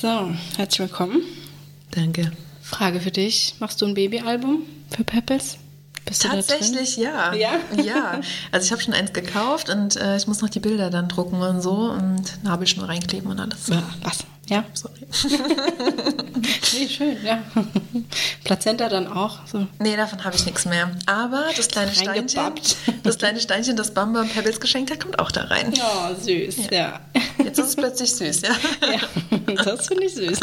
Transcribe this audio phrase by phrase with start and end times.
[0.00, 1.22] So, herzlich willkommen.
[1.90, 2.30] Danke.
[2.62, 3.56] Frage für dich.
[3.58, 5.58] Machst du ein Babyalbum für Peppes?
[6.08, 7.34] Bist du Tatsächlich, ja.
[7.34, 7.60] Ja?
[7.82, 8.20] Ja.
[8.50, 11.40] Also ich habe schon eins gekauft und äh, ich muss noch die Bilder dann drucken
[11.40, 13.68] und so und Nabelschnur reinkleben und alles.
[13.68, 14.18] Ja, was?
[14.48, 14.64] Ja?
[14.72, 14.94] Sorry.
[16.72, 17.42] nee, schön, ja.
[18.44, 19.46] Plazenta dann auch?
[19.46, 19.66] So.
[19.78, 20.90] Nee, davon habe ich nichts mehr.
[21.04, 22.52] Aber das kleine Steinchen,
[23.02, 25.74] das kleine Steinchen, das Bamba und Pebbles geschenkt hat, kommt auch da rein.
[25.78, 26.72] Oh, süß, ja.
[26.72, 27.00] ja.
[27.44, 28.50] Jetzt ist es plötzlich süß, ja.
[28.90, 30.40] Ja, das finde ich süß.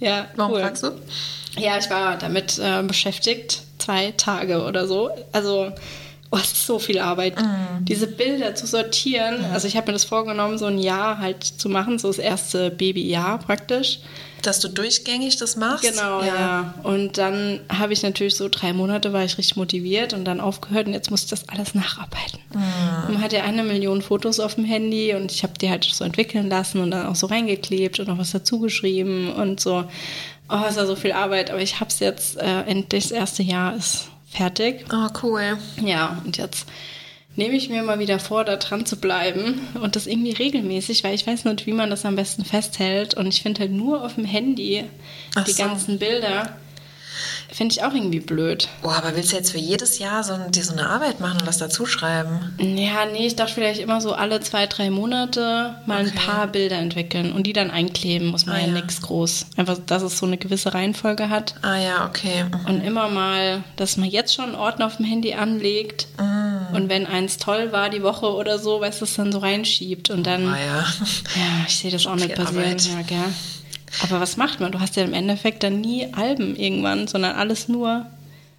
[0.00, 0.60] Ja, Warum cool.
[0.60, 0.90] fragst du?
[1.58, 5.10] Ja, ich war damit äh, beschäftigt, zwei Tage oder so.
[5.32, 5.72] Also,
[6.30, 7.84] oh, es ist so viel Arbeit, mm.
[7.84, 9.42] diese Bilder zu sortieren.
[9.42, 9.52] Mm.
[9.52, 12.70] Also, ich habe mir das vorgenommen, so ein Jahr halt zu machen, so das erste
[12.70, 13.98] Babyjahr praktisch.
[14.40, 15.84] Dass du durchgängig das machst?
[15.84, 16.26] Genau, ja.
[16.26, 16.74] ja.
[16.82, 20.88] Und dann habe ich natürlich so drei Monate war ich richtig motiviert und dann aufgehört
[20.88, 22.40] und jetzt muss ich das alles nacharbeiten.
[22.54, 23.12] Mm.
[23.12, 26.02] Man hat ja eine Million Fotos auf dem Handy und ich habe die halt so
[26.02, 29.84] entwickeln lassen und dann auch so reingeklebt und noch was dazu geschrieben und so.
[30.52, 33.42] Oh, es war so viel Arbeit, aber ich habe es jetzt äh, endlich, das erste
[33.42, 34.84] Jahr ist fertig.
[34.92, 35.56] Oh, cool.
[35.82, 36.66] Ja, und jetzt
[37.36, 41.14] nehme ich mir mal wieder vor, da dran zu bleiben und das irgendwie regelmäßig, weil
[41.14, 43.14] ich weiß nicht, wie man das am besten festhält.
[43.14, 44.84] Und ich finde halt nur auf dem Handy
[45.34, 45.62] Ach die so.
[45.62, 46.54] ganzen Bilder.
[47.52, 48.68] Finde ich auch irgendwie blöd.
[48.82, 51.46] Boah, aber willst du jetzt für jedes Jahr so, dir so eine Arbeit machen und
[51.46, 52.54] was dazuschreiben?
[52.58, 56.10] Ja, nee, ich dachte vielleicht immer so alle zwei, drei Monate mal okay.
[56.10, 58.72] ein paar Bilder entwickeln und die dann einkleben, muss man ah, ja, ja.
[58.72, 59.46] nichts groß.
[59.56, 61.54] Einfach, dass es so eine gewisse Reihenfolge hat.
[61.62, 62.44] Ah ja, okay.
[62.44, 62.66] Mhm.
[62.66, 66.74] Und immer mal, dass man jetzt schon einen Ordner auf dem Handy anlegt mhm.
[66.74, 70.10] und wenn eins toll war die Woche oder so, weißt du, es dann so reinschiebt
[70.10, 70.48] und dann.
[70.48, 70.84] Ah ja.
[71.34, 72.78] Ja, ich sehe das auch nicht passieren.
[72.78, 73.32] Ja, gell?
[74.02, 74.72] Aber was macht man?
[74.72, 78.06] Du hast ja im Endeffekt dann nie Alben irgendwann, sondern alles nur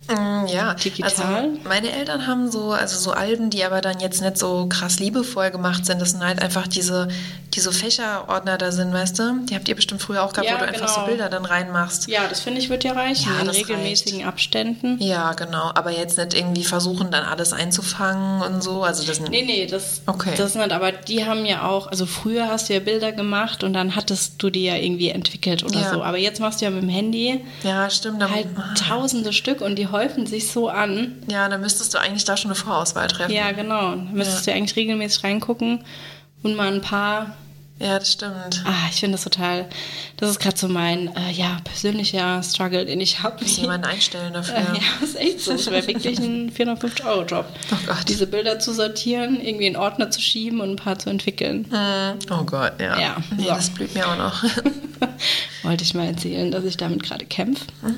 [0.09, 1.11] ja, digital.
[1.11, 4.99] Also meine Eltern haben so, also so Alben, die aber dann jetzt nicht so krass
[4.99, 6.01] liebevoll gemacht sind.
[6.01, 7.07] Das sind halt einfach diese,
[7.53, 9.45] diese Fächerordner da sind, weißt du?
[9.45, 10.83] Die habt ihr bestimmt früher auch gehabt, ja, wo du genau.
[10.83, 12.09] einfach so Bilder dann reinmachst.
[12.09, 14.27] Ja, das finde ich wird ja reichen, ja, in regelmäßigen reicht.
[14.27, 14.97] Abständen.
[15.01, 15.71] Ja, genau.
[15.73, 18.83] Aber jetzt nicht irgendwie versuchen, dann alles einzufangen und so.
[18.83, 20.33] Also das nee, nee, das, okay.
[20.35, 20.71] das nicht.
[20.71, 24.41] Aber die haben ja auch, also früher hast du ja Bilder gemacht und dann hattest
[24.43, 25.91] du die ja irgendwie entwickelt oder ja.
[25.91, 26.03] so.
[26.03, 28.47] Aber jetzt machst du ja mit dem Handy ja, stimmt, halt
[28.77, 31.23] tausende Stück und die häufen sich so an.
[31.31, 33.31] Ja, dann müsstest du eigentlich da schon eine Vorauswahl treffen.
[33.31, 33.91] Ja, genau.
[33.91, 34.51] Dann müsstest ja.
[34.51, 35.85] du eigentlich regelmäßig reingucken
[36.41, 37.37] und mal ein paar.
[37.79, 38.63] Ja, das stimmt.
[38.65, 39.67] Ah, ich finde das total.
[40.17, 43.41] Das ist gerade so mein äh, ja, persönlicher Struggle, den ich habe.
[43.41, 44.57] Muss jemanden einstellen dafür.
[44.57, 45.53] Äh, ja, das ist echt so.
[45.53, 47.45] Das wäre wirklich ein 450-Euro-Job.
[47.71, 48.07] Oh Gott.
[48.07, 51.65] Diese Bilder zu sortieren, irgendwie in Ordner zu schieben und ein paar zu entwickeln.
[51.71, 52.19] Hm.
[52.31, 52.99] Oh Gott, ja.
[52.99, 53.49] Ja, nee, so.
[53.49, 54.43] das blüht mir auch noch.
[55.63, 57.65] Wollte ich mal erzählen, dass ich damit gerade kämpfe.
[57.81, 57.97] Mhm.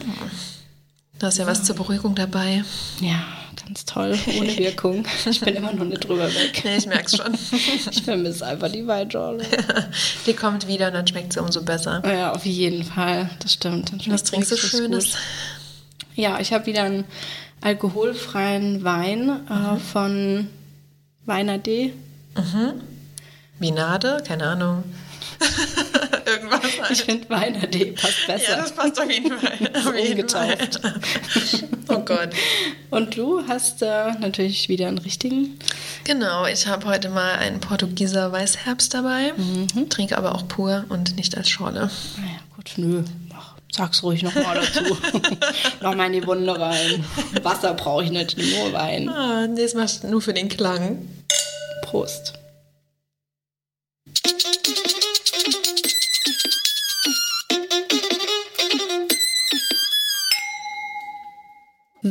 [1.19, 2.63] Da ist ja was zur Beruhigung dabei.
[2.99, 3.23] Ja,
[3.65, 5.05] ganz toll, ohne Wirkung.
[5.29, 6.61] Ich bin immer noch nicht drüber weg.
[6.63, 7.33] Nee, ich merk's schon.
[7.91, 9.43] Ich vermisse einfach die Weitschorle.
[9.43, 9.85] Ja,
[10.25, 12.03] die kommt wieder und dann schmeckt sie umso besser.
[12.05, 13.29] Ja, auf jeden Fall.
[13.39, 13.91] Das stimmt.
[14.09, 15.11] Was trinkst du Schönes?
[15.11, 15.17] Gut.
[16.15, 17.05] Ja, ich habe wieder einen
[17.61, 19.79] alkoholfreien Wein äh, mhm.
[19.79, 20.47] von
[21.25, 21.93] Weiner D.
[22.35, 22.81] Mhm.
[23.59, 24.21] Vinade?
[24.27, 24.83] Keine Ahnung.
[26.25, 26.91] Irgendwas halt.
[26.91, 28.51] Ich finde Weiner.de passt besser.
[28.51, 29.71] Ja, das passt auf jeden Fall.
[29.85, 30.57] Auf jeden Fall.
[31.89, 32.29] oh Gott.
[32.89, 35.59] Und du hast äh, natürlich wieder einen richtigen.
[36.03, 39.33] Genau, ich habe heute mal einen Portugieser Weißherbst dabei.
[39.37, 39.89] Mhm.
[39.89, 41.89] Trinke aber auch pur und nicht als Schorle.
[42.17, 43.03] Naja, gut, nö.
[43.71, 44.97] Sag's ruhig nochmal dazu.
[45.81, 47.03] nochmal in die Wunde rein.
[47.43, 49.09] Wasser brauche ich nicht, nur Wein.
[49.09, 51.05] Ah, nee, das machst du nur für den Klang.
[51.81, 52.33] Prost.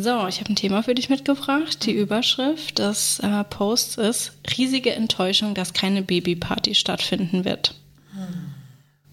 [0.05, 1.87] So, ich habe ein Thema für dich mitgebracht.
[1.87, 7.75] Die Überschrift des äh, Posts ist riesige Enttäuschung, dass keine Babyparty stattfinden wird.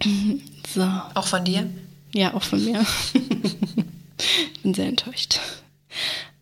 [0.01, 0.41] Hm.
[0.67, 0.85] So.
[1.13, 1.69] Auch von dir?
[2.13, 2.85] Ja, auch von mir.
[3.13, 5.39] ich bin sehr enttäuscht.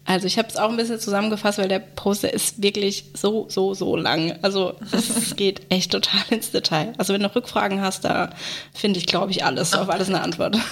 [0.03, 3.75] Also ich habe es auch ein bisschen zusammengefasst, weil der Poster ist wirklich so, so,
[3.75, 4.39] so lang.
[4.41, 6.93] Also es geht echt total ins Detail.
[6.97, 8.31] Also wenn du Rückfragen hast, da
[8.73, 10.57] finde ich, glaube ich, alles, auf alles eine Antwort.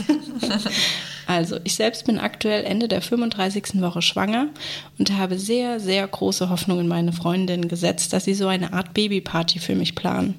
[1.28, 3.82] also ich selbst bin aktuell Ende der 35.
[3.82, 4.48] Woche schwanger
[4.98, 8.94] und habe sehr, sehr große Hoffnung in meine Freundin gesetzt, dass sie so eine Art
[8.94, 10.36] Babyparty für mich planen.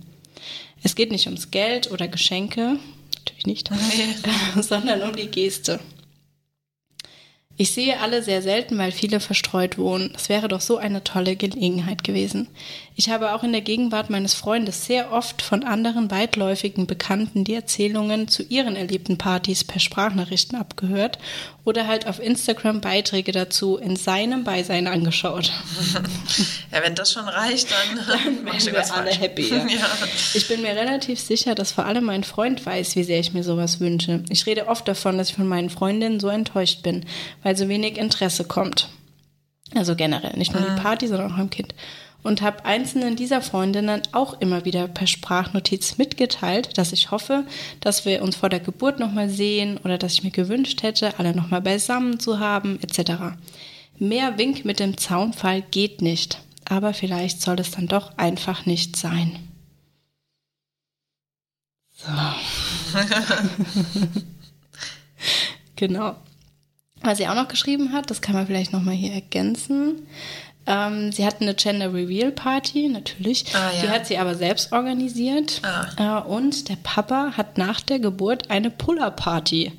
[0.82, 2.78] Es geht nicht ums Geld oder Geschenke,
[3.16, 3.70] natürlich nicht,
[4.60, 5.78] sondern um die Geste.
[7.60, 10.10] Ich sehe alle sehr selten, weil viele verstreut wohnen.
[10.12, 12.46] Das wäre doch so eine tolle Gelegenheit gewesen.
[13.00, 17.54] Ich habe auch in der Gegenwart meines Freundes sehr oft von anderen weitläufigen Bekannten die
[17.54, 21.20] Erzählungen zu ihren erlebten Partys per Sprachnachrichten abgehört
[21.62, 25.52] oder halt auf Instagram Beiträge dazu in seinem Beisein angeschaut.
[26.70, 29.48] Ja, wenn das schon reicht, dann, dann wären wir alle happy.
[29.48, 29.56] Ja.
[29.68, 29.88] ja.
[30.34, 33.42] Ich bin mir relativ sicher, dass vor allem mein Freund weiß, wie sehr ich mir
[33.42, 34.22] sowas wünsche.
[34.28, 37.06] Ich rede oft davon, dass ich von meinen Freundinnen so enttäuscht bin,
[37.42, 38.88] weil so wenig Interesse kommt.
[39.74, 40.76] Also generell, nicht nur die mhm.
[40.76, 41.74] Party, sondern auch am Kind.
[42.22, 47.44] Und habe einzelnen dieser Freundinnen auch immer wieder per Sprachnotiz mitgeteilt, dass ich hoffe,
[47.80, 51.34] dass wir uns vor der Geburt nochmal sehen oder dass ich mir gewünscht hätte, alle
[51.34, 53.12] nochmal beisammen zu haben, etc.
[53.98, 58.96] Mehr Wink mit dem Zaunfall geht nicht, aber vielleicht soll es dann doch einfach nicht
[58.96, 59.38] sein.
[61.98, 62.06] So.
[65.76, 66.16] genau.
[67.00, 70.06] Was sie auch noch geschrieben hat, das kann man vielleicht nochmal hier ergänzen.
[70.68, 73.46] Ähm, sie hatten eine Gender Reveal Party, natürlich.
[73.54, 73.82] Ah, ja.
[73.82, 75.62] Die hat sie aber selbst organisiert.
[75.62, 76.20] Ah.
[76.20, 79.72] Äh, und der Papa hat nach der Geburt eine Puller Party.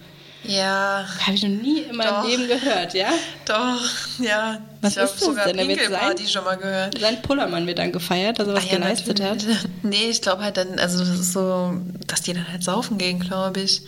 [0.44, 1.06] Ja.
[1.22, 2.28] Habe ich noch nie in meinem Doch.
[2.28, 3.10] Leben gehört, ja?
[3.46, 3.82] Doch,
[4.20, 4.62] ja.
[4.82, 5.58] Was ich ist das sogar denn?
[5.58, 6.98] Da wird sein, schon mal gehört.
[7.00, 9.46] Sein Pullermann wird dann gefeiert, also was ah, ja, geleistet hat.
[9.84, 13.20] Nee, ich glaube halt dann, also das ist so, dass die dann halt saufen gehen,
[13.20, 13.84] glaube ich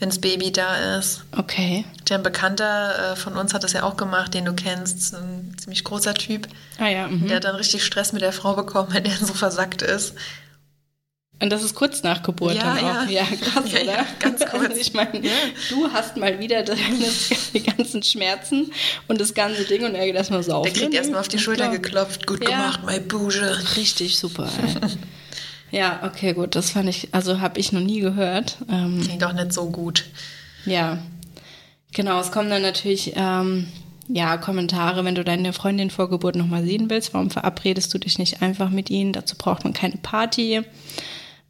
[0.00, 1.22] wenn das Baby da ist.
[1.36, 1.84] Okay.
[2.08, 5.54] Der ein Bekannter äh, von uns hat das ja auch gemacht, den du kennst, ein
[5.58, 6.48] ziemlich großer Typ.
[6.78, 7.06] Ah ja.
[7.06, 7.28] Mhm.
[7.28, 10.14] Der hat dann richtig Stress mit der Frau bekommen, weil der so versackt ist.
[11.42, 13.10] Und das ist kurz nach Geburt ja, dann auch.
[13.10, 13.92] Ja, krass, ja, oder?
[13.92, 14.68] Ja, ganz kurz.
[14.68, 15.22] Also ich meine,
[15.70, 16.62] du hast mal wieder
[17.54, 18.72] die ganzen Schmerzen
[19.08, 20.64] und das ganze Ding und er geht erstmal so auf.
[20.64, 22.26] Der kriegt erstmal auf die Schulter geklopft.
[22.26, 23.58] Gut gemacht, mein Bouge.
[23.76, 24.50] Richtig super.
[25.70, 26.56] Ja, okay, gut.
[26.56, 28.58] Das fand ich, also habe ich noch nie gehört.
[28.70, 30.06] Ähm, Klingt auch nicht so gut.
[30.66, 30.98] Ja,
[31.92, 32.20] genau.
[32.20, 33.68] Es kommen dann natürlich ähm,
[34.08, 37.14] ja Kommentare, wenn du deine Freundin vor Geburt nochmal sehen willst.
[37.14, 39.12] Warum verabredest du dich nicht einfach mit ihnen?
[39.12, 40.62] Dazu braucht man keine Party.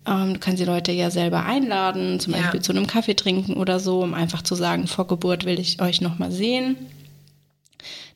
[0.06, 2.40] Ähm, du kannst die Leute ja selber einladen, zum ja.
[2.40, 5.80] Beispiel zu einem Kaffee trinken oder so, um einfach zu sagen, vor Geburt will ich
[5.80, 6.76] euch nochmal sehen.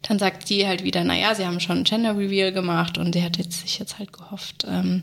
[0.03, 3.23] Dann sagt sie halt wieder, naja, sie haben schon ein Gender Reveal gemacht und sie
[3.23, 5.01] hat jetzt sich jetzt halt gehofft, ähm,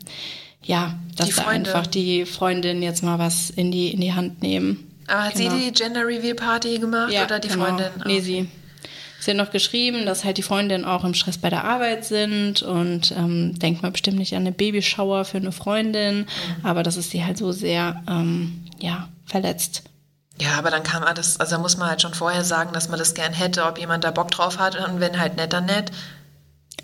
[0.62, 4.88] ja, dass da einfach die Freundin jetzt mal was in die, in die Hand nehmen.
[5.06, 5.56] Aber hat genau.
[5.56, 7.66] sie die Gender Reveal Party gemacht ja, oder die genau.
[7.66, 7.90] Freundin?
[8.06, 8.48] Nee, sie.
[9.20, 12.62] Sie hat noch geschrieben, dass halt die Freundinnen auch im Stress bei der Arbeit sind
[12.62, 16.26] und ähm, denkt mal bestimmt nicht an eine Babyschauer für eine Freundin, mhm.
[16.64, 19.84] aber das ist sie halt so sehr, ähm, ja, verletzt.
[20.40, 22.88] Ja, aber dann kann man das, also da muss man halt schon vorher sagen, dass
[22.88, 25.66] man das gern hätte, ob jemand da Bock drauf hat und wenn halt nett, dann
[25.66, 25.92] nett.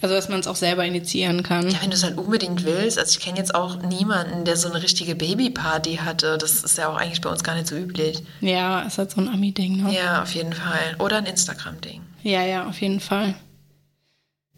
[0.00, 1.69] Also, dass man es auch selber initiieren kann.
[1.69, 2.99] Ja, wenn du es halt unbedingt willst.
[2.99, 6.38] Also, ich kenne jetzt auch niemanden, der so eine richtige Babyparty hatte.
[6.38, 8.23] Das ist ja auch eigentlich bei uns gar nicht so üblich.
[8.40, 9.93] Ja, ist halt so ein Ami-Ding, ne?
[9.94, 10.96] Ja, auf jeden Fall.
[10.99, 12.02] Oder ein Instagram-Ding.
[12.23, 13.35] Ja, ja, auf jeden Fall.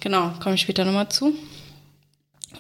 [0.01, 1.35] Genau, komme ich später nochmal zu.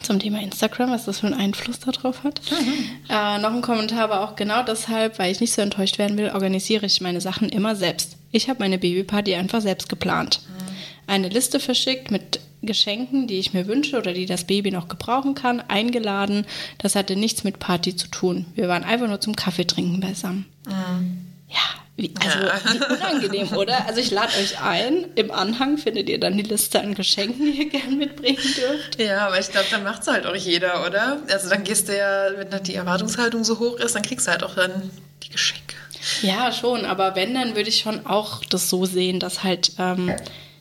[0.03, 2.41] Zum Thema Instagram, was das für einen Einfluss darauf hat.
[2.51, 2.85] Mhm.
[3.11, 6.31] Äh, noch ein Kommentar war auch genau deshalb, weil ich nicht so enttäuscht werden will,
[6.31, 8.17] organisiere ich meine Sachen immer selbst.
[8.31, 10.41] Ich habe meine Babyparty einfach selbst geplant.
[10.47, 10.75] Mhm.
[11.07, 15.35] Eine Liste verschickt mit Geschenken, die ich mir wünsche oder die das Baby noch gebrauchen
[15.35, 16.47] kann, eingeladen.
[16.79, 18.47] Das hatte nichts mit Party zu tun.
[18.55, 20.47] Wir waren einfach nur zum Kaffee trinken beisammen.
[20.67, 21.27] Mhm.
[21.49, 23.87] Ja, wie, also wie unangenehm, oder?
[23.87, 25.07] Also ich lade euch ein.
[25.17, 29.01] Im Anhang findet ihr dann die Liste an Geschenken, die ihr gerne mitbringen dürft.
[29.01, 31.19] Ja, aber ich glaube, dann macht es halt auch jeder, oder?
[31.31, 34.45] Also dann gehst du ja, wenn die Erwartungshaltung so hoch ist, dann kriegst du halt
[34.45, 34.91] auch dann
[35.23, 35.75] die Geschenke.
[36.23, 36.85] Ja, schon.
[36.85, 40.15] Aber wenn, dann würde ich schon auch das so sehen, dass halt ähm,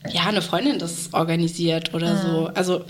[0.08, 2.22] ja, eine Freundin das organisiert oder mhm.
[2.22, 2.50] so.
[2.54, 2.84] Also,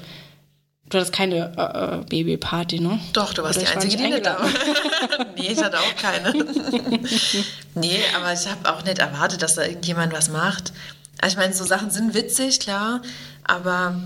[0.88, 3.00] du hattest keine äh, äh Babyparty, ne?
[3.12, 4.48] Doch, du warst oder die einzige, die nicht da war.
[5.36, 6.32] nee, ich hatte auch keine.
[7.74, 10.72] nee, aber ich habe auch nicht erwartet, dass da irgendjemand was macht.
[11.20, 13.02] Also, ich meine, so Sachen sind witzig, klar,
[13.44, 14.00] aber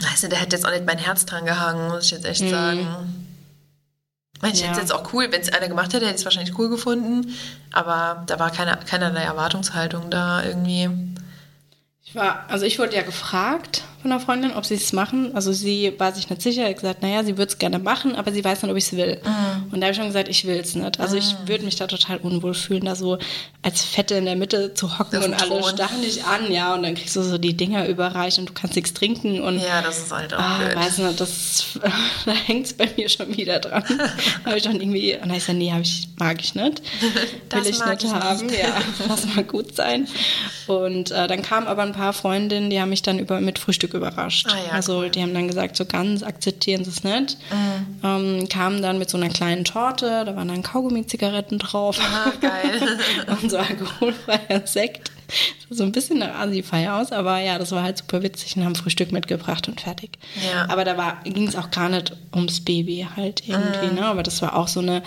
[0.00, 2.42] weißt du, der hätte jetzt auch nicht mein Herz dran gehangen, muss ich jetzt echt
[2.42, 2.50] mhm.
[2.50, 3.26] sagen.
[4.42, 4.66] Ich ja.
[4.66, 6.68] hätte es jetzt auch cool, wenn es einer gemacht hätte, hätte ich es wahrscheinlich cool
[6.68, 7.34] gefunden.
[7.72, 10.90] Aber da war keine, keinerlei Erwartungshaltung da irgendwie.
[12.16, 15.34] War, also ich wurde ja gefragt von einer Freundin, ob sie es machen.
[15.34, 18.32] Also sie war sich nicht sicher, hat gesagt, naja, sie würde es gerne machen, aber
[18.32, 19.20] sie weiß nicht, ob ich es will.
[19.22, 19.74] Mm.
[19.74, 21.00] Und da habe ich schon gesagt, ich will es nicht.
[21.00, 21.18] Also mm.
[21.18, 23.18] ich würde mich da total unwohl fühlen, da so
[23.62, 26.94] als Fette in der Mitte zu hocken und alle starren dich an, ja, und dann
[26.94, 30.12] kriegst du so die Dinger überreicht und du kannst nichts trinken und ja, das ist
[30.12, 30.76] halt auch ah, blöd.
[30.76, 31.78] Weiß nicht, das,
[32.24, 33.82] da hängt es bei mir schon wieder dran.
[34.44, 36.82] habe ich dann irgendwie, und dann ich gesagt, nee, ich, mag ich nicht.
[37.48, 38.58] Das will ich nicht ich haben, nicht.
[38.58, 38.74] ja,
[39.08, 40.08] das mag gut sein.
[40.66, 43.94] Und äh, dann kamen aber ein paar Freundinnen, die haben mich dann über mit Frühstück
[43.96, 44.46] überrascht.
[44.48, 45.10] Ah, ja, also cool.
[45.10, 47.38] die haben dann gesagt, so ganz akzeptieren sie es nicht.
[47.50, 48.00] Mhm.
[48.02, 51.98] Ähm, kamen dann mit so einer kleinen Torte, da waren dann Kaugummi-Zigaretten drauf.
[52.00, 52.98] Ah, geil.
[53.42, 55.10] und so alkoholfreier Sekt.
[55.70, 58.74] so ein bisschen eine Asi-Feier aus, aber ja, das war halt super witzig und haben
[58.74, 60.18] Frühstück mitgebracht und fertig.
[60.52, 60.68] Ja.
[60.68, 63.94] Aber da ging es auch gar nicht ums Baby halt irgendwie, mm.
[63.96, 64.06] ne?
[64.06, 65.02] Aber das war auch so eine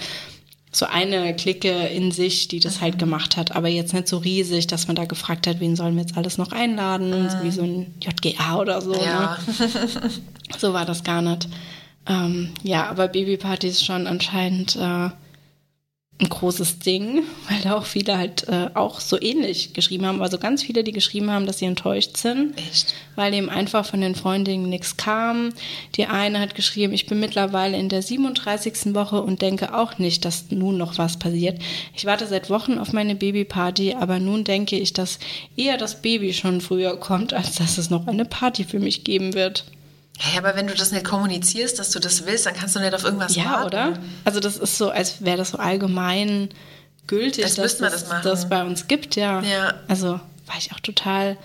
[0.72, 3.00] so eine Clique in sich, die das halt mhm.
[3.00, 6.02] gemacht hat, aber jetzt nicht so riesig, dass man da gefragt hat, wen sollen wir
[6.02, 7.30] jetzt alles noch einladen, mhm.
[7.30, 8.94] so wie so ein JGA oder so.
[8.94, 9.38] Ja.
[9.48, 10.10] Ne?
[10.58, 11.48] so war das gar nicht.
[12.08, 15.10] Ähm, ja, aber Babyparty ist schon anscheinend äh,
[16.22, 20.22] ein großes Ding, weil da auch viele halt äh, auch so ähnlich geschrieben haben.
[20.22, 22.58] Also ganz viele, die geschrieben haben, dass sie enttäuscht sind.
[22.58, 22.94] Echt?
[23.16, 25.54] Weil eben einfach von den Freundinnen nichts kam.
[25.96, 28.94] Die eine hat geschrieben, ich bin mittlerweile in der 37.
[28.94, 31.62] Woche und denke auch nicht, dass nun noch was passiert.
[31.96, 35.20] Ich warte seit Wochen auf meine Babyparty, aber nun denke ich, dass
[35.56, 39.34] eher das Baby schon früher kommt, als dass es noch eine Party für mich geben
[39.34, 39.66] wird.
[40.22, 42.94] Hey, aber wenn du das nicht kommunizierst, dass du das willst, dann kannst du nicht
[42.94, 43.76] auf irgendwas ja, warten.
[43.76, 44.00] Ja, oder?
[44.26, 46.50] Also das ist so, als wäre das so allgemein
[47.08, 49.42] gültig, als dass das, das, das, bei uns gibt, ja.
[49.42, 49.76] ja.
[49.88, 51.38] Also war ich auch total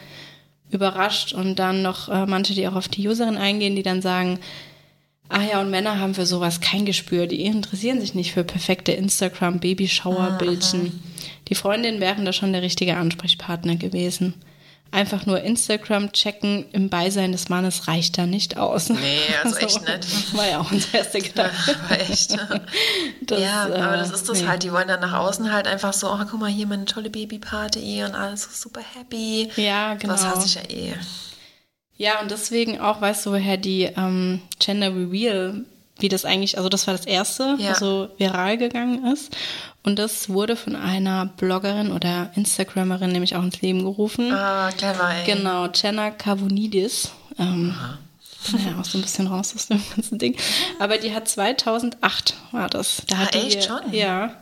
[0.70, 4.40] überrascht und dann noch äh, manche, die auch auf die Userin eingehen, die dann sagen,
[5.28, 8.90] ah ja, und Männer haben für sowas kein Gespür, die interessieren sich nicht für perfekte
[8.90, 11.00] Instagram-Baby-Shower-Bildchen.
[11.46, 14.34] Die Freundinnen wären da schon der richtige Ansprechpartner gewesen
[14.94, 18.88] einfach nur Instagram checken im Beisein des Mannes reicht da nicht aus.
[18.88, 20.36] Nee, also, echt nicht.
[20.36, 21.76] War ja auch unser erster Gedanke.
[21.88, 22.36] War echt.
[23.26, 24.48] Das, ja, äh, aber das ist das nee.
[24.48, 24.62] halt.
[24.62, 28.04] Die wollen dann nach außen halt einfach so, oh, guck mal, hier meine tolle Babyparty
[28.04, 29.50] und alles ist super happy.
[29.56, 30.12] Ja, genau.
[30.12, 30.94] Das hasse ich ja eh.
[31.96, 35.64] Ja, und deswegen auch, weißt du, woher die ähm, Gender Reveal
[35.98, 37.74] wie das eigentlich, also das war das erste, ja.
[37.74, 39.36] so viral gegangen ist.
[39.82, 44.32] Und das wurde von einer Bloggerin oder Instagrammerin nämlich auch ins Leben gerufen.
[44.32, 45.24] Ah, clever, ey.
[45.26, 47.12] Genau, Jenna Kavunidis.
[47.38, 47.74] Ähm,
[48.52, 50.36] ja auch so ein bisschen raus aus dem ganzen Ding.
[50.78, 53.02] Aber die hat 2008, war das.
[53.06, 53.92] Da ah, hat echt die, schon?
[53.92, 54.34] Ja.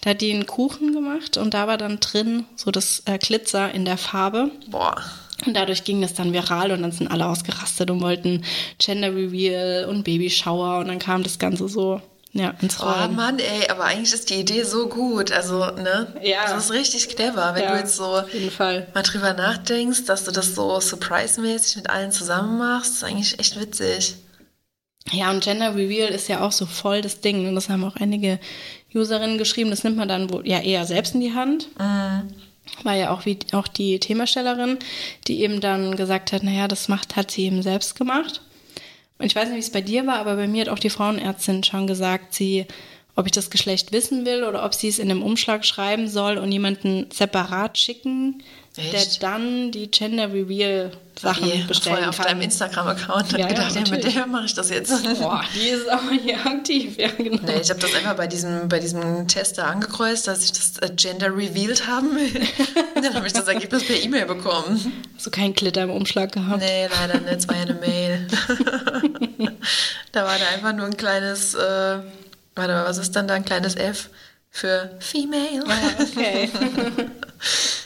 [0.00, 3.72] Da hat die einen Kuchen gemacht und da war dann drin so das äh, Glitzer
[3.72, 4.50] in der Farbe.
[4.68, 5.02] Boah.
[5.44, 8.42] Und dadurch ging das dann viral und dann sind alle ausgerastet und wollten
[8.78, 12.00] Gender Reveal und Babyshower und dann kam das Ganze so
[12.32, 13.10] ja, ins Rollen.
[13.10, 15.32] Oh Mann, ey, aber eigentlich ist die Idee so gut.
[15.32, 16.14] Also, ne?
[16.22, 16.44] Ja.
[16.46, 18.88] Das ist richtig clever, wenn ja, du jetzt so auf jeden Fall.
[18.94, 22.90] mal drüber nachdenkst, dass du das so surprise-mäßig mit allen zusammen machst.
[22.90, 24.16] Das ist eigentlich echt witzig.
[25.12, 27.46] Ja, und Gender Reveal ist ja auch so voll das Ding.
[27.48, 28.38] Und das haben auch einige
[28.94, 29.70] Userinnen geschrieben.
[29.70, 31.68] Das nimmt man dann wohl ja eher selbst in die Hand.
[31.78, 32.34] Mhm
[32.82, 34.78] war ja auch wie auch die Themastellerin,
[35.26, 38.42] die eben dann gesagt hat, naja, das macht, hat sie eben selbst gemacht.
[39.18, 40.90] Und ich weiß nicht, wie es bei dir war, aber bei mir hat auch die
[40.90, 42.66] Frauenärztin schon gesagt, sie,
[43.14, 46.36] ob ich das Geschlecht wissen will oder ob sie es in einem Umschlag schreiben soll
[46.36, 48.42] und jemanden separat schicken,
[48.76, 49.22] Echt?
[49.22, 53.74] der dann die Gender Reveal Sachen okay, bestellen vorher auf deinem Instagram-Account und ja, gedacht,
[53.74, 54.92] ja, ja mit der mache ich das jetzt.
[55.18, 57.40] Boah, die ist aber hier aktiv, ja genau.
[57.46, 60.90] Nee, ich habe das einfach bei diesem, bei diesem Tester angekreuzt, dass ich das äh,
[60.94, 62.46] Gender revealed haben will.
[62.94, 64.92] dann habe ich das Ergebnis per E-Mail bekommen.
[65.14, 66.60] Hast du keinen Glitter im Umschlag gehabt?
[66.60, 68.26] Nee, leider nicht, es war ja eine Mail.
[70.12, 71.98] da war da einfach nur ein kleines, äh,
[72.54, 74.10] warte mal, was ist dann da, ein kleines F
[74.50, 75.64] für Female.
[75.66, 76.50] Ah, okay.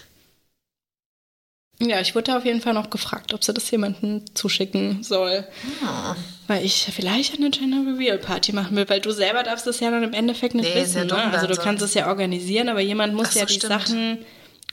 [1.83, 5.45] Ja, ich wurde auf jeden Fall noch gefragt, ob sie das jemandem zuschicken soll.
[5.83, 6.15] Ah.
[6.47, 9.91] Weil ich vielleicht eine Gender Reveal Party machen will, weil du selber darfst es ja
[9.91, 11.09] dann im Endeffekt nicht nee, wissen.
[11.09, 11.33] Ja ne?
[11.33, 13.73] Also du kannst es ja organisieren, aber jemand muss so, ja die stimmt.
[13.73, 14.19] Sachen,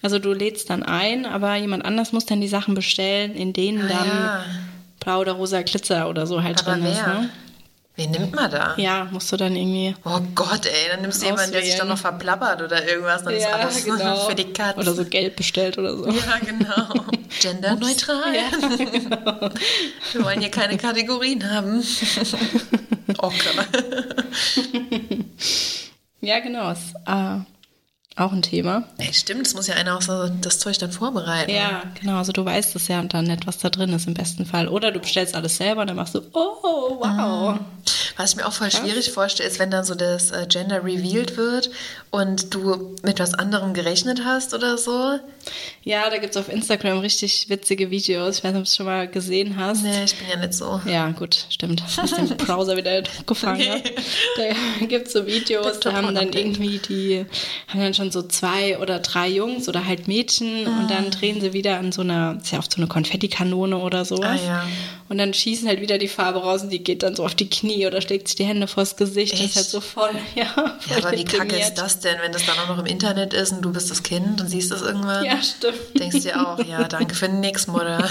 [0.01, 3.83] also du lädst dann ein, aber jemand anders muss dann die Sachen bestellen, in denen
[3.83, 4.45] ah, dann ja.
[4.99, 6.91] blau oder rosa Glitzer oder so halt aber drin wer?
[6.91, 7.07] ist.
[7.07, 7.29] Ne?
[7.97, 8.75] Wen nimmt man da?
[8.77, 9.95] Ja, musst du dann irgendwie.
[10.05, 13.33] Oh Gott, ey, dann nimmst du jemanden, der sich dann noch verplappert oder irgendwas, dann
[13.33, 14.15] ja, ist alles genau.
[14.27, 14.79] für die Katze.
[14.79, 16.07] Oder so Geld bestellt oder so.
[16.07, 17.05] Ja, genau.
[17.41, 18.35] Genderneutral.
[18.35, 19.49] Ja, genau.
[20.13, 21.83] Wir wollen hier keine Kategorien haben.
[23.19, 23.49] Okay.
[26.19, 26.71] ja, genau.
[26.71, 27.39] Es, äh,
[28.17, 28.83] auch ein Thema.
[28.97, 31.51] Ey, stimmt, es muss ja einer auch so das Zeug dann vorbereiten.
[31.51, 32.17] Ja, genau.
[32.17, 34.67] Also du weißt es ja und dann nicht, was da drin ist im besten Fall.
[34.67, 37.53] Oder du bestellst alles selber und dann machst du, oh, wow.
[37.53, 37.65] Mhm.
[38.17, 41.37] Was ich mir auch voll schwierig vorstelle, ist, wenn dann so das äh, Gender revealed
[41.37, 41.69] wird
[42.09, 45.19] und du mit was anderem gerechnet hast oder so.
[45.83, 48.39] Ja, da gibt es auf Instagram richtig witzige Videos.
[48.39, 49.83] Ich weiß nicht, ob du es schon mal gesehen hast.
[49.83, 50.81] Nee, ich bin ja nicht so.
[50.85, 51.83] Ja, gut, stimmt.
[51.95, 53.61] Hast den Browser wieder gefangen.
[53.61, 53.95] Okay.
[54.35, 57.25] Da gibt es so Videos, da haben dann irgendwie die,
[57.67, 60.79] haben dann schon so zwei oder drei Jungs oder halt Mädchen ah.
[60.79, 64.05] und dann drehen sie wieder an so einer, ist ja oft so eine Konfettikanone oder
[64.05, 64.41] sowas.
[64.41, 64.67] Ah, ja.
[65.09, 67.49] Und dann schießen halt wieder die Farbe raus und die geht dann so auf die
[67.49, 69.33] Knie oder schlägt sich die Hände vors Gesicht.
[69.33, 69.43] Echt?
[69.43, 70.45] Das ist halt so voll, ja.
[70.45, 73.33] Voll ja, aber wie kacke ist das denn, wenn das dann auch noch im Internet
[73.33, 75.23] ist und du bist das Kind und siehst das irgendwann?
[75.23, 75.77] Ja, stimmt.
[75.97, 78.07] Denkst dir auch, ja, danke für nix, Mutter.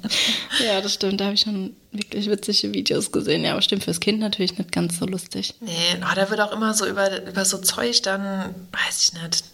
[0.64, 1.20] ja, das stimmt.
[1.20, 3.42] Da habe ich schon wirklich witzige Videos gesehen.
[3.44, 5.54] Ja, aber stimmt, fürs Kind natürlich nicht ganz so lustig.
[5.60, 5.72] Nee,
[6.02, 9.44] oh, da wird auch immer so über, über so Zeug dann, weiß ich nicht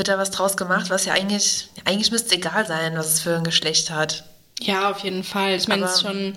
[0.00, 3.20] wird da was draus gemacht, was ja eigentlich, eigentlich müsste es egal sein, was es
[3.20, 4.24] für ein Geschlecht hat.
[4.60, 5.54] Ja, auf jeden Fall.
[5.56, 6.36] Ich meine, es ist schon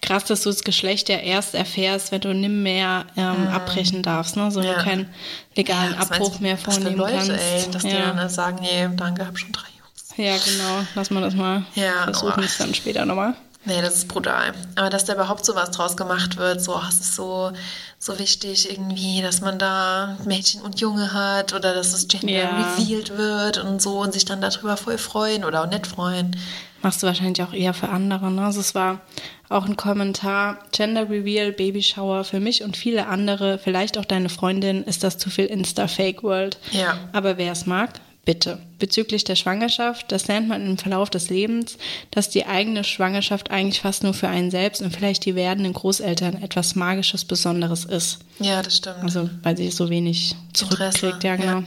[0.00, 3.48] krass, dass du das Geschlecht ja erst erfährst, wenn du nimmer ähm, mhm.
[3.48, 4.50] abbrechen darfst, ne?
[4.50, 4.74] So ja.
[4.74, 5.08] du keinen
[5.56, 7.30] legalen ja, Abbruch mehr vornehmen Leute, kannst.
[7.30, 7.90] Ey, dass ja.
[7.90, 10.16] die dann sagen, nee, danke, hab schon drei Jungs.
[10.16, 10.86] Ja, genau.
[10.94, 12.44] Lass mal das mal ja, versuchen, oh.
[12.44, 13.34] es dann später nochmal.
[13.66, 14.52] Nee, das ist brutal.
[14.74, 17.50] Aber dass da überhaupt so was draus gemacht wird, so, ach, es ist so,
[17.98, 22.74] so wichtig irgendwie, dass man da Mädchen und Junge hat oder dass das Gender ja.
[22.76, 26.36] revealed wird und so und sich dann darüber voll freuen oder auch nicht freuen.
[26.84, 28.44] Machst du wahrscheinlich auch eher für andere, ne?
[28.44, 29.00] Also es war
[29.48, 34.28] auch ein Kommentar, Gender Reveal, Baby Shower für mich und viele andere, vielleicht auch deine
[34.28, 36.58] Freundin, ist das zu viel Insta-Fake World.
[36.72, 36.98] Ja.
[37.12, 38.58] Aber wer es mag, Bitte.
[38.78, 41.76] Bezüglich der Schwangerschaft, das lernt man im Verlauf des Lebens,
[42.10, 46.42] dass die eigene Schwangerschaft eigentlich fast nur für einen selbst und vielleicht die werdenden Großeltern
[46.42, 48.20] etwas Magisches, Besonderes ist.
[48.38, 49.02] Ja, das stimmt.
[49.02, 51.60] Also, weil sie so wenig zurückkriegt, ja, genau.
[51.60, 51.64] Ja.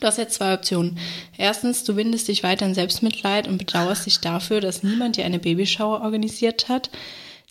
[0.00, 0.98] Du hast jetzt zwei Optionen.
[1.36, 5.38] Erstens, du windest dich weiter in Selbstmitleid und bedauerst dich dafür, dass niemand dir eine
[5.38, 6.90] Babyschauer organisiert hat.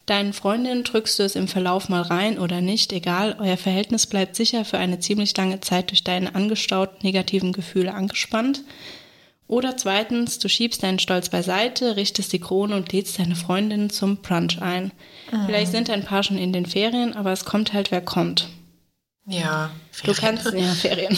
[0.05, 4.35] Deinen Freundinnen drückst du es im Verlauf mal rein oder nicht, egal, euer Verhältnis bleibt
[4.35, 8.63] sicher für eine ziemlich lange Zeit durch deine angestauten negativen Gefühle angespannt.
[9.47, 14.17] Oder zweitens, du schiebst deinen Stolz beiseite, richtest die Krone und lädst deine Freundinnen zum
[14.17, 14.91] Brunch ein.
[15.31, 15.45] Mhm.
[15.45, 18.49] Vielleicht sind ein paar schon in den Ferien, aber es kommt halt, wer kommt.
[19.25, 20.15] Ja, Ferien.
[20.15, 21.17] Du kannst, ja, Ferien.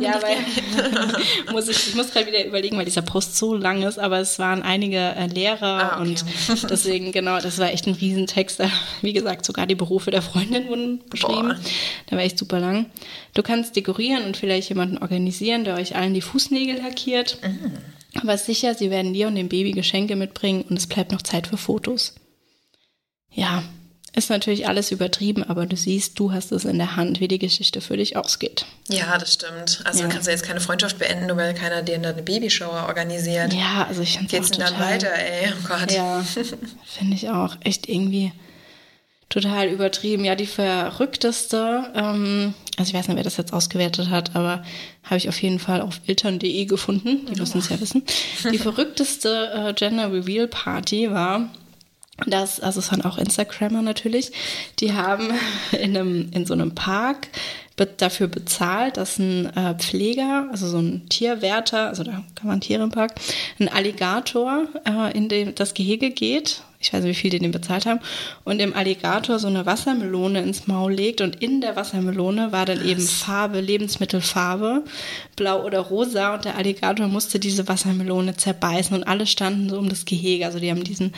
[0.00, 4.00] Ja, weil, muss ich, ich muss gerade wieder überlegen, weil dieser Post so lang ist,
[4.00, 6.08] aber es waren einige äh, Lehrer ah, okay.
[6.08, 6.24] und
[6.68, 8.60] deswegen, genau, das war echt ein Riesentext.
[9.00, 11.54] Wie gesagt, sogar die Berufe der Freundin wurden beschrieben.
[12.06, 12.86] Da war echt super lang.
[13.32, 17.38] Du kannst dekorieren und vielleicht jemanden organisieren, der euch allen die Fußnägel lackiert.
[17.42, 17.78] Mhm.
[18.20, 21.46] Aber sicher, sie werden dir und dem Baby Geschenke mitbringen und es bleibt noch Zeit
[21.46, 22.16] für Fotos.
[23.30, 23.62] Ja,
[24.14, 27.38] ist natürlich alles übertrieben, aber du siehst, du hast es in der Hand, wie die
[27.38, 28.64] Geschichte für dich ausgeht.
[28.88, 29.80] Ja, das stimmt.
[29.84, 30.06] Also ja.
[30.06, 33.52] du kannst ja jetzt keine Freundschaft beenden, nur weil keiner dir eine Babyshower organisiert.
[33.52, 35.52] Ja, also ich finde Geht's denn dann weiter, ey?
[35.52, 35.92] Oh Gott.
[35.92, 37.56] Ja, finde ich auch.
[37.64, 38.32] Echt irgendwie
[39.28, 40.24] total übertrieben.
[40.24, 44.62] Ja, die verrückteste, ähm, also ich weiß nicht, wer das jetzt ausgewertet hat, aber
[45.02, 47.26] habe ich auf jeden Fall auf eltern.de gefunden.
[47.26, 48.04] Die müssen es ja wissen.
[48.52, 51.50] Die verrückteste äh, Gender Reveal Party war
[52.26, 54.32] das, also es waren auch Instagrammer natürlich,
[54.78, 55.28] die haben
[55.72, 57.28] in, einem, in so einem Park
[57.96, 62.84] dafür bezahlt, dass ein äh, Pfleger, also so ein Tierwärter, also da kann man Tiere
[62.84, 63.14] im Park,
[63.58, 66.62] ein Alligator äh, in dem, das Gehege geht.
[66.78, 68.00] Ich weiß nicht, wie viel die den bezahlt haben.
[68.44, 71.22] Und dem Alligator so eine Wassermelone ins Maul legt.
[71.22, 74.84] Und in der Wassermelone war dann eben Farbe, Lebensmittelfarbe,
[75.34, 76.34] blau oder rosa.
[76.34, 78.94] Und der Alligator musste diese Wassermelone zerbeißen.
[78.94, 80.44] Und alle standen so um das Gehege.
[80.44, 81.14] Also die haben diesen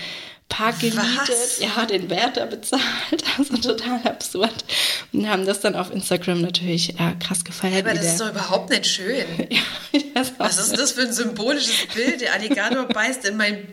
[0.49, 1.59] Park gemietet, Was?
[1.59, 2.83] ja, den Wärter bezahlt,
[3.39, 4.65] also total absurd.
[5.13, 7.85] Und haben das dann auf Instagram natürlich äh, krass gefeiert.
[7.85, 9.27] Aber das ist doch überhaupt nicht schön.
[9.93, 12.21] ja, Was ist das für ein symbolisches Bild?
[12.21, 13.67] Der Alligator beißt in mein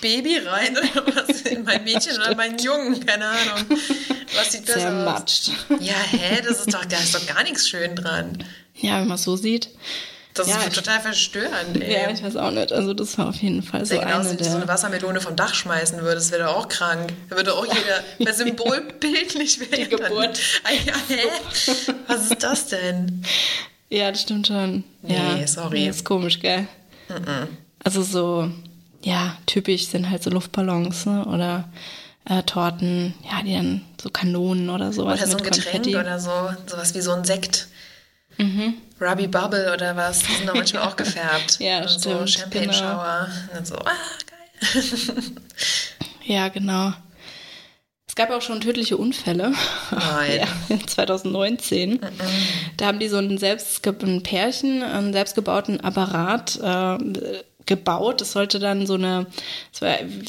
[0.00, 1.42] Baby rein oder was?
[1.42, 3.78] In mein Mädchen oder meinen Jungen, keine Ahnung.
[4.34, 5.48] Was sieht das Zermatscht.
[5.70, 5.76] aus?
[5.80, 8.44] Ja, hä, das ist doch, da ist doch gar nichts schön dran.
[8.74, 9.70] Ja, wenn man es so sieht.
[10.38, 11.82] Das ja, ist total verstörend.
[11.82, 11.92] Ey.
[11.92, 12.72] Ja, ich weiß auch nicht.
[12.72, 15.34] Also das war auf jeden Fall so genau, eine wenn du so eine Wassermelone vom
[15.34, 17.12] Dach schmeißen würdest, wäre doch auch krank.
[17.28, 19.84] Da würde auch jeder bei symbolbildlich werden.
[19.84, 20.40] Die Geburt.
[20.62, 21.74] Ah, ja, hä?
[22.06, 23.24] Was ist das denn?
[23.90, 24.84] Ja, das stimmt schon.
[25.02, 25.86] Nee, ja, sorry.
[25.86, 26.68] Das ist komisch, gell?
[27.08, 27.46] Mm -mm.
[27.82, 28.50] Also so,
[29.02, 31.24] ja, typisch sind halt so Luftballons, ne?
[31.24, 31.68] Oder
[32.26, 35.20] äh, Torten, ja, die dann so Kanonen oder sowas.
[35.20, 35.96] Oder so ein Getränk Konfetti.
[35.96, 36.30] oder so,
[36.66, 37.68] sowas wie so ein Sekt.
[38.36, 38.74] Mhm.
[39.00, 41.58] Ruby Bubble oder was, die sind doch manchmal auch gefärbt.
[41.60, 42.02] ja, und stimmt.
[42.02, 43.28] So Champagne Shower.
[43.28, 43.42] Genau.
[43.42, 43.92] Und dann so, ah,
[44.26, 45.14] geil.
[46.24, 46.92] ja, genau.
[48.06, 49.52] Es gab auch schon tödliche Unfälle.
[49.90, 50.46] Nein.
[50.68, 51.92] Ja, 2019.
[51.92, 52.08] Mm -mm.
[52.76, 58.20] Da haben die so ein, selbst, ein Pärchen, einen selbstgebauten Apparat äh, gebaut.
[58.20, 59.26] Das sollte dann so eine,
[59.70, 59.86] so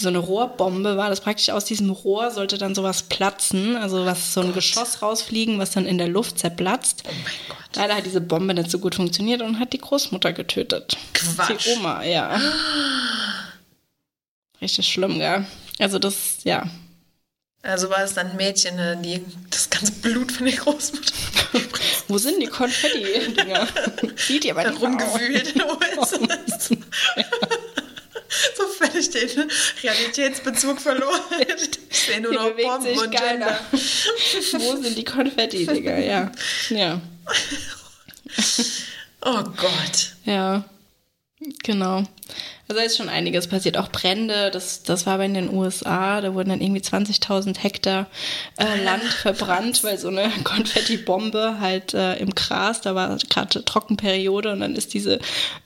[0.07, 4.41] eine Rohrbombe war das praktisch aus diesem Rohr sollte dann sowas platzen, also was so
[4.41, 4.55] ein Gott.
[4.55, 7.03] Geschoss rausfliegen, was dann in der Luft zerplatzt.
[7.07, 7.48] Oh mein.
[7.75, 10.97] Leider hat diese Bombe nicht so gut funktioniert und hat die Großmutter getötet.
[11.13, 11.65] Quatsch.
[11.65, 12.39] Die Oma, ja.
[14.61, 15.45] Richtig schlimm, gell?
[15.77, 16.69] Also das, ja.
[17.61, 21.13] Also war es dann ein Mädchen, ne, die das ganze Blut von der Großmutter.
[22.07, 23.67] Wo sind die Konfetti-Dinger?
[24.15, 25.53] Sieht ihr aber nicht Rumgewühlt.
[28.55, 29.49] So völlig den
[29.81, 31.19] Realitätsbezug verloren.
[31.89, 33.59] Ich sehe nur noch Bomben und Gender.
[33.71, 35.97] Wo sind die Konfetti-Dinger?
[35.97, 36.31] Ja.
[36.69, 37.01] Ja.
[39.21, 40.15] Oh Gott.
[40.23, 40.63] Ja,
[41.63, 42.03] genau.
[42.69, 43.77] Also da ist schon einiges passiert.
[43.77, 48.05] Auch Brände, das, das war aber in den USA, da wurden dann irgendwie 20.000 Hektar
[48.57, 54.51] äh, Land verbrannt, weil so eine Konfettibombe halt äh, im Gras, da war gerade Trockenperiode
[54.51, 55.17] und dann ist diese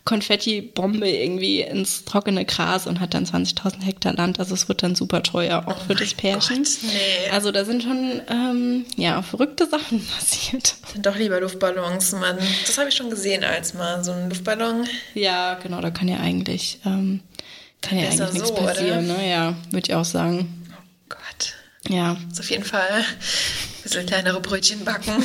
[0.06, 4.40] Konfettibombe irgendwie ins trockene Gras und hat dann 20.000 Hektar Land.
[4.40, 6.64] Also es wird dann super teuer, auch oh für das Pärchen.
[6.64, 7.30] Gott, nee.
[7.34, 10.76] Also da sind schon ähm, ja, verrückte Sachen passiert.
[10.94, 12.38] Sind doch lieber Luftballons, Mann.
[12.66, 14.88] Das habe ich schon gesehen als mal so ein Luftballon.
[15.16, 17.22] Ja, genau, da kann ja eigentlich ähm,
[17.82, 19.18] kann ja eigentlich nichts so, passieren, oder?
[19.18, 19.30] ne?
[19.30, 20.68] Ja, würde ich auch sagen.
[20.72, 21.56] Oh Gott.
[21.90, 22.18] Ja.
[22.32, 23.06] Ist auf jeden Fall ein
[23.84, 25.12] bisschen kleinere Brötchen backen.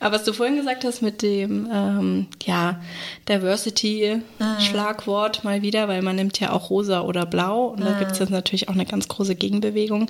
[0.00, 2.80] Aber was du vorhin gesagt hast mit dem ähm, ja,
[3.28, 5.50] Diversity-Schlagwort mhm.
[5.50, 8.30] mal wieder, weil man nimmt ja auch rosa oder blau und da gibt es jetzt
[8.30, 10.08] natürlich auch eine ganz große Gegenbewegung.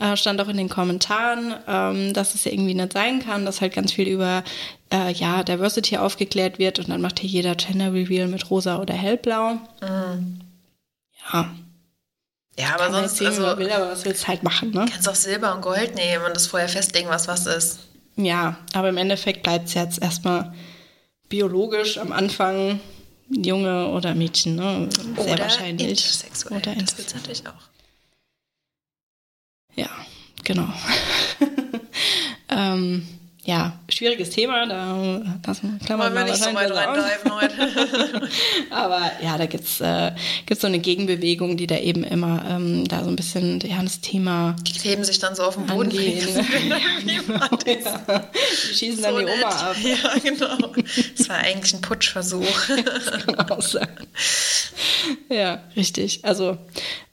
[0.00, 3.60] Äh, stand auch in den Kommentaren, ähm, dass es ja irgendwie nicht sein kann, dass
[3.60, 4.42] halt ganz viel über
[4.92, 8.94] äh, ja, Diversity aufgeklärt wird und dann macht hier jeder Gender Reveal mit rosa oder
[8.94, 9.58] hellblau.
[9.80, 10.40] Mhm.
[11.32, 11.48] Ja.
[12.58, 14.84] Ja, aber sonst sehen, also, will, aber was willst du halt machen, ne?
[14.90, 17.78] Kannst auch Silber und Gold nehmen und das vorher festlegen, was was ist.
[18.18, 20.52] Ja, aber im Endeffekt bleibt es jetzt erstmal
[21.28, 22.80] biologisch am Anfang
[23.30, 24.88] Junge oder Mädchen, ne?
[25.16, 25.88] Sehr oder wahrscheinlich.
[25.88, 26.58] Intersexuell.
[26.58, 27.68] Oder das gibt es natürlich auch.
[29.76, 29.90] Ja,
[30.42, 30.66] genau.
[32.48, 33.06] ähm,
[33.48, 38.28] ja, schwieriges Thema, da lassen Klammern wir nicht so weit reindreifen heute.
[38.70, 40.12] Aber ja, da gibt's äh,
[40.44, 44.02] gibt's so eine Gegenbewegung, die da eben immer ähm, da so ein bisschen ja, das
[44.02, 45.90] Thema Die kleben sich dann so auf den Boden.
[45.98, 46.04] Ja,
[47.06, 48.28] ja.
[48.70, 49.34] Die schießen so dann die nett.
[49.42, 49.76] Oma ab.
[49.82, 50.72] Ja, genau.
[51.16, 52.44] Das war eigentlich ein Putschversuch.
[53.26, 53.58] genau
[55.30, 56.22] ja, richtig.
[56.22, 56.58] Also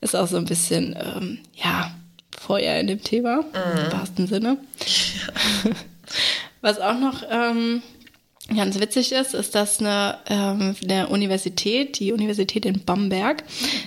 [0.01, 1.95] ist auch so ein bisschen, ähm, ja,
[2.37, 3.85] Feuer in dem Thema, mhm.
[3.85, 4.57] im wahrsten Sinne.
[5.63, 5.71] Ja.
[6.65, 7.83] Was auch noch ähm,
[8.55, 13.43] ganz witzig ist, ist, dass eine, ähm, eine Universität, die Universität in Bamberg,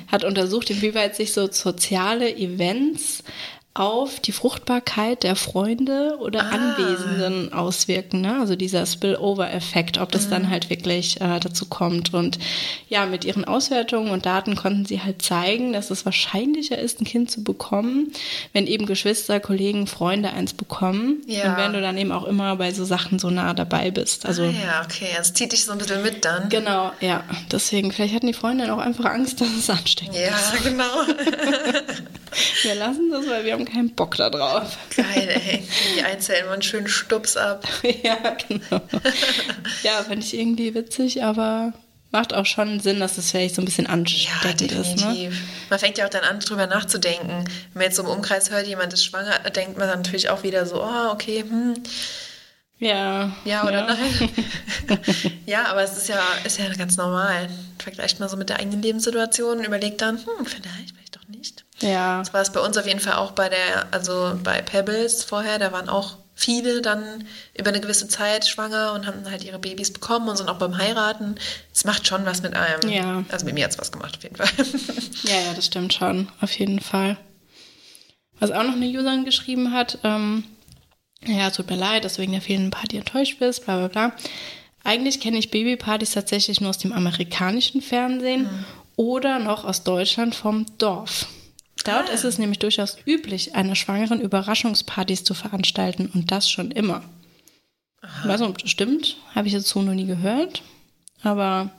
[0.07, 3.25] hat untersucht, inwieweit sich so soziale Events
[3.79, 6.51] auf die Fruchtbarkeit der Freunde oder ah.
[6.51, 8.23] Anwesenden auswirken.
[8.23, 8.39] Ne?
[8.41, 10.31] Also dieser Spillover-Effekt, ob das mhm.
[10.31, 12.13] dann halt wirklich äh, dazu kommt.
[12.13, 12.39] Und
[12.89, 17.05] ja, mit ihren Auswertungen und Daten konnten sie halt zeigen, dass es wahrscheinlicher ist, ein
[17.05, 18.13] Kind zu bekommen,
[18.53, 21.23] wenn eben Geschwister, Kollegen, Freunde eins bekommen.
[21.27, 21.51] Ja.
[21.51, 24.27] Und wenn du dann eben auch immer bei so Sachen so nah dabei bist.
[24.27, 26.49] Also, ah, ja, okay, das zieht dich so ein bisschen mit dann.
[26.49, 27.23] Genau, ja.
[27.53, 30.65] Deswegen, vielleicht hatten die Freunde auch einfach Angst, dass es ansteckend ja, ist.
[30.65, 30.85] Ja, genau.
[32.63, 34.77] wir lassen das, weil wir haben keinen Bock da drauf.
[34.97, 35.63] Geil, ey.
[35.97, 37.67] Die einzeln mal einen schönen Stups ab.
[38.03, 38.83] ja, genau.
[39.83, 41.73] ja, fand ich irgendwie witzig, aber
[42.11, 44.97] macht auch schon Sinn, dass es vielleicht so ein bisschen ansteckend ja, ist.
[44.97, 45.33] Ne?
[45.69, 47.29] Man fängt ja auch dann an, drüber nachzudenken.
[47.29, 50.43] Wenn man jetzt so im Umkreis hört, jemand ist schwanger, denkt man dann natürlich auch
[50.43, 51.75] wieder so, oh, okay, hm.
[52.79, 53.37] Ja.
[53.45, 53.95] Ja oder ja.
[53.95, 54.31] nein?
[55.47, 57.49] ja, aber es ist ja, ist ja ganz normal.
[57.79, 61.65] Vergleicht mal so mit der eigenen Lebenssituation und überlegt dann, hm, vielleicht, vielleicht doch nicht.
[61.81, 62.19] Ja.
[62.19, 65.59] Das war es bei uns auf jeden Fall auch bei der, also bei Pebbles vorher,
[65.59, 67.25] da waren auch viele dann
[67.57, 70.79] über eine gewisse Zeit schwanger und haben halt ihre Babys bekommen und sind auch beim
[70.79, 71.35] Heiraten.
[71.75, 72.89] Es macht schon was mit einem.
[72.89, 73.25] Ja.
[73.29, 74.49] Also mit mir hat es was gemacht, auf jeden Fall.
[75.25, 77.17] ja, ja, das stimmt schon, auf jeden Fall.
[78.39, 80.45] Was auch noch eine Userin geschrieben hat, ähm,
[81.27, 84.17] ja, tut mir leid, dass du wegen der fehlenden Party enttäuscht bist, bla bla bla.
[84.85, 88.65] Eigentlich kenne ich Babypartys tatsächlich nur aus dem amerikanischen Fernsehen mhm.
[88.95, 91.27] oder noch aus Deutschland vom Dorf.
[91.85, 92.13] Dort ah.
[92.13, 97.03] ist es nämlich durchaus üblich, einer Schwangeren Überraschungspartys zu veranstalten und das schon immer.
[98.01, 98.29] Aha.
[98.29, 100.63] Das stimmt, habe ich jetzt so noch nie gehört,
[101.23, 101.71] aber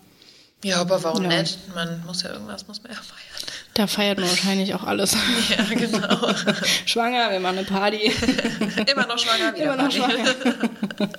[0.63, 1.39] ja, aber warum ja.
[1.39, 1.57] nicht?
[1.73, 3.19] Man muss ja irgendwas, muss man ja feiern.
[3.75, 5.15] Da feiert man wahrscheinlich auch alles.
[5.49, 6.33] Ja, genau.
[6.85, 8.11] schwanger, wir machen eine Party.
[8.91, 9.97] Immer noch schwanger, wieder Immer noch Party.
[9.97, 11.09] schwanger.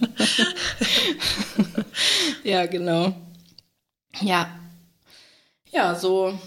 [2.44, 3.14] ja, genau.
[4.20, 4.50] Ja.
[5.72, 6.38] Ja, so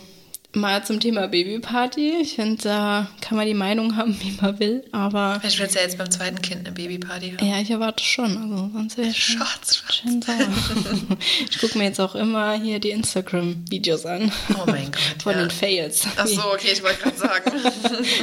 [0.56, 2.22] mal zum Thema Babyparty.
[2.22, 5.42] Ich finde, da kann man die Meinung haben, wie man will, aber.
[5.46, 7.46] Ich will ja jetzt beim zweiten Kind eine Babyparty haben.
[7.46, 8.38] Ja, ich erwarte schon.
[8.38, 10.38] Also sonst wäre ich schon Schatz, schön sauer.
[11.50, 14.32] ich gucke mir jetzt auch immer hier die Instagram-Videos an.
[14.56, 15.02] Oh mein Gott.
[15.24, 15.40] Von ja.
[15.40, 16.08] den Fails.
[16.16, 17.52] Ach so, okay, ich wollte gerade sagen.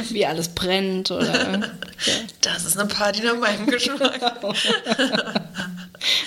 [0.09, 1.59] wie alles brennt oder.
[1.59, 1.69] Ja.
[2.41, 4.19] Das ist eine Party nach meinem Geschmack.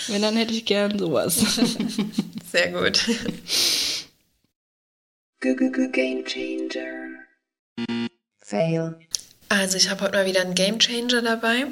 [0.08, 1.40] Wenn, dann hätte ich gern sowas.
[2.52, 3.00] Sehr gut.
[5.44, 7.18] Game Changer.
[8.40, 8.94] Fail.
[9.50, 11.66] Also ich habe heute mal wieder einen Game Changer dabei.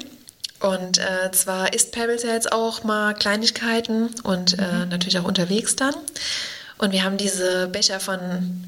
[0.59, 4.89] Und äh, zwar isst Pebbles ja jetzt auch mal Kleinigkeiten und äh, mhm.
[4.89, 5.95] natürlich auch unterwegs dann.
[6.77, 8.19] Und wir haben diese Becher von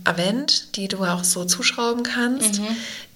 [0.04, 2.60] Avent, die du auch so zuschrauben kannst.
[2.60, 2.68] Mhm.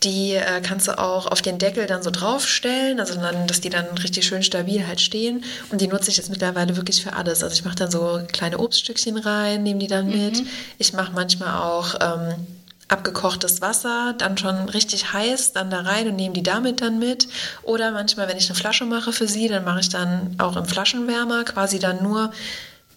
[0.03, 3.69] Die äh, kannst du auch auf den Deckel dann so draufstellen, also dann, dass die
[3.69, 5.43] dann richtig schön stabil halt stehen.
[5.71, 7.43] Und die nutze ich jetzt mittlerweile wirklich für alles.
[7.43, 10.25] Also ich mache dann so kleine Obststückchen rein, nehme die dann mhm.
[10.25, 10.43] mit.
[10.77, 12.47] Ich mache manchmal auch ähm,
[12.89, 17.27] abgekochtes Wasser, dann schon richtig heiß, dann da rein und nehme die damit dann mit.
[17.63, 20.65] Oder manchmal, wenn ich eine Flasche mache für sie, dann mache ich dann auch im
[20.65, 22.31] Flaschenwärmer quasi dann nur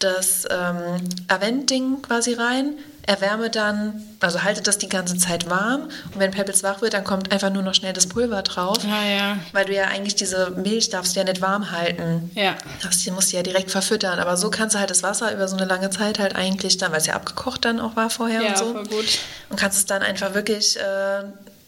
[0.02, 6.18] das ähm, Avent-Ding quasi rein, erwärme dann, also halte das die ganze Zeit warm und
[6.18, 8.78] wenn Pebbles wach wird, dann kommt einfach nur noch schnell das Pulver drauf.
[8.84, 9.38] Ah, ja.
[9.52, 12.30] Weil du ja eigentlich diese Milch darfst du ja nicht warm halten.
[12.34, 12.56] Ja.
[12.82, 14.18] Das musst du ja direkt verfüttern.
[14.20, 16.92] Aber so kannst du halt das Wasser über so eine lange Zeit halt eigentlich dann,
[16.92, 18.72] weil es ja abgekocht dann auch war vorher ja, und so.
[18.72, 19.18] Voll gut.
[19.50, 21.24] Und kannst es dann einfach wirklich äh,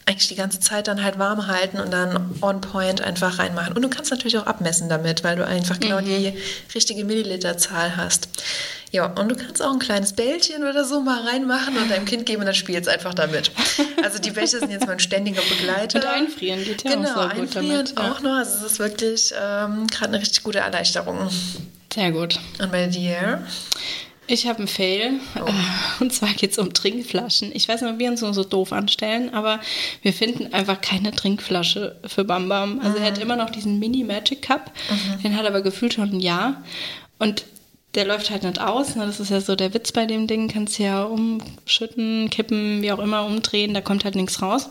[0.06, 3.74] eigentlich die ganze Zeit dann halt warm halten und dann on point einfach reinmachen.
[3.74, 6.06] Und du kannst natürlich auch abmessen damit, weil du einfach genau mhm.
[6.06, 6.34] die
[6.74, 8.28] richtige Milliliterzahl hast.
[8.94, 12.26] Ja, und du kannst auch ein kleines Bällchen oder so mal reinmachen und deinem Kind
[12.26, 13.50] geben und dann spielt es einfach damit.
[14.04, 15.98] Also die Becher sind jetzt mein ständiger Begleiter.
[15.98, 17.98] Und einfrieren geht ja genau, auch so einfrieren gut damit.
[17.98, 18.36] auch noch.
[18.36, 21.30] Also es ist wirklich ähm, gerade eine richtig gute Erleichterung.
[21.92, 22.38] Sehr gut.
[22.60, 23.44] Und bei dir?
[24.26, 25.20] Ich habe einen Fail.
[25.38, 25.50] Oh.
[26.00, 27.50] Und zwar geht es um Trinkflaschen.
[27.54, 29.60] Ich weiß nicht, ob wir uns so doof anstellen, aber
[30.02, 32.80] wir finden einfach keine Trinkflasche für Bam Bam.
[32.80, 33.04] Also mhm.
[33.04, 34.70] er hat immer noch diesen Mini Magic Cup.
[34.90, 35.22] Mhm.
[35.22, 36.62] Den hat er aber gefühlt schon ein Jahr.
[37.18, 37.44] Und
[37.94, 38.96] der läuft halt nicht aus.
[38.96, 39.06] Ne?
[39.06, 40.48] Das ist ja so der Witz bei dem Ding.
[40.48, 43.74] Kannst ja umschütten, kippen, wie auch immer, umdrehen.
[43.74, 44.70] Da kommt halt nichts raus.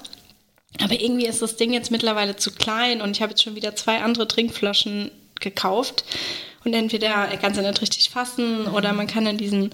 [0.82, 3.76] Aber irgendwie ist das Ding jetzt mittlerweile zu klein und ich habe jetzt schon wieder
[3.76, 6.04] zwei andere Trinkflaschen gekauft.
[6.66, 9.72] Und entweder er kann sie nicht richtig fassen oder man kann dann diesen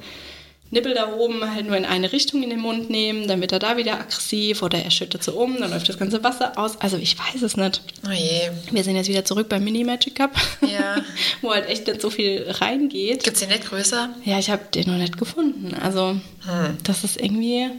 [0.72, 3.60] Nippel da oben halt nur in eine Richtung in den Mund nehmen, dann wird er
[3.60, 6.80] da wieder aggressiv oder er schüttet so um, dann läuft das ganze Wasser aus.
[6.80, 7.82] Also ich weiß es nicht.
[8.06, 8.52] Oh je.
[8.72, 10.98] Wir sind jetzt wieder zurück beim Mini Magic Cup, ja.
[11.42, 13.24] wo halt echt nicht so viel reingeht.
[13.24, 14.10] Gibt es den nicht größer?
[14.26, 15.74] Ja, ich habe den noch nicht gefunden.
[15.82, 16.78] Also hm.
[16.84, 17.72] das ist irgendwie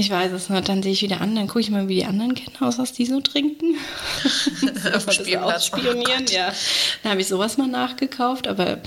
[0.00, 0.68] ich weiß es nicht.
[0.68, 2.92] Dann sehe ich wieder an, dann gucke ich mal, wie die anderen Kinder aus, was
[2.92, 3.76] die so trinken.
[4.94, 5.66] Auf Spielplatz.
[5.66, 6.52] Spionieren, oh ja.
[7.02, 8.78] Dann habe ich sowas mal nachgekauft, aber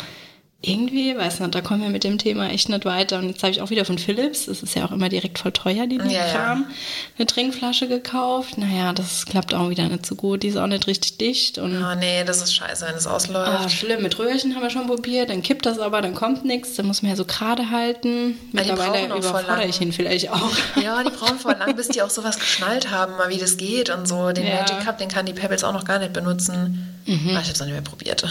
[0.66, 3.20] irgendwie, weiß nicht, da kommen wir mit dem Thema echt nicht weiter.
[3.20, 5.52] Und jetzt habe ich auch wieder von Philips, das ist ja auch immer direkt voll
[5.52, 6.76] teuer, die ja, Kram, ja.
[7.18, 8.58] eine Trinkflasche gekauft.
[8.58, 10.44] Naja, das klappt auch wieder nicht so gut.
[10.44, 11.58] Die ist auch nicht richtig dicht.
[11.58, 13.52] Und oh nee, das ist scheiße, wenn es ausläuft.
[13.52, 14.02] Ah, schlimm.
[14.02, 17.02] Mit Röhrchen haben wir schon probiert, dann kippt das aber, dann kommt nichts, dann muss
[17.02, 18.38] man ja so gerade halten.
[18.54, 20.52] Mittlerweile überfordere ich ihn vielleicht auch.
[20.82, 23.90] Ja, die brauchen voll lang, bis die auch sowas geschnallt haben, mal wie das geht
[23.90, 24.32] und so.
[24.32, 24.62] Den ja.
[24.62, 27.02] Magic Cup, den kann die Pebbles auch noch gar nicht benutzen.
[27.06, 27.36] Mhm.
[27.36, 28.26] Ah, ich habe es noch nicht mehr probiert.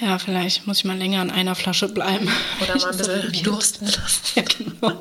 [0.00, 2.28] Ja, vielleicht muss ich mal länger an einer Flasche bleiben.
[2.62, 4.20] Oder mal ein bisschen dursten lassen.
[4.34, 5.00] Ja, genau.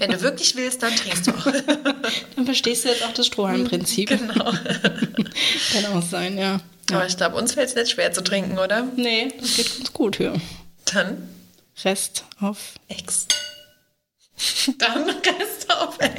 [0.00, 1.44] Wenn du wirklich willst, dann trinkst du auch.
[2.36, 4.10] Dann verstehst du jetzt auch das Strohhalmprinzip.
[4.22, 4.52] Genau.
[5.72, 6.60] Kann auch sein, ja.
[6.90, 8.86] Aber ich glaube, uns fällt es nicht schwer zu trinken, oder?
[8.96, 10.34] Nee, das geht ganz gut hier.
[10.92, 11.28] Dann?
[11.84, 13.26] Rest auf X.
[14.78, 16.10] Dann Rest auf Ex.